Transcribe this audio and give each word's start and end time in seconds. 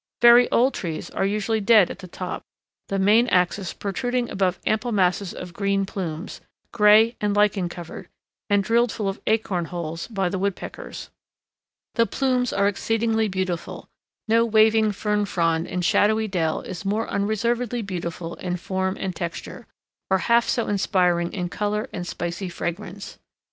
Very 0.19 0.49
old 0.49 0.73
trees 0.73 1.11
are 1.11 1.27
usually 1.27 1.61
dead 1.61 1.91
at 1.91 1.99
the 1.99 2.07
top, 2.07 2.41
the 2.87 2.97
main 2.97 3.27
axis 3.27 3.71
protruding 3.71 4.31
above 4.31 4.57
ample 4.65 4.91
masses 4.91 5.31
of 5.31 5.53
green 5.53 5.85
plumes, 5.85 6.41
gray 6.73 7.15
and 7.21 7.35
lichen 7.35 7.69
covered, 7.69 8.07
and 8.49 8.63
drilled 8.63 8.91
full 8.91 9.07
of 9.07 9.21
acorn 9.27 9.65
holes 9.65 10.07
by 10.07 10.27
the 10.27 10.39
woodpeckers. 10.39 11.11
The 11.93 12.07
plumes 12.07 12.51
are 12.51 12.67
exceedingly 12.67 13.27
beautiful; 13.27 13.89
no 14.27 14.43
waving 14.43 14.91
fern 14.93 15.25
frond 15.25 15.67
in 15.67 15.81
shady 15.81 16.27
dell 16.27 16.61
is 16.61 16.83
more 16.83 17.07
unreservedly 17.07 17.83
beautiful 17.83 18.33
in 18.37 18.57
form 18.57 18.97
and 18.99 19.15
texture, 19.15 19.67
or 20.09 20.17
half 20.17 20.49
so 20.49 20.67
inspiring 20.67 21.31
in 21.31 21.47
color 21.47 21.87
and 21.93 22.07
spicy 22.07 22.49
fragrance. 22.49 23.19